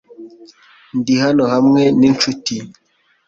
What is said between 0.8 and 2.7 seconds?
Ndi hano hamwe ninshuti.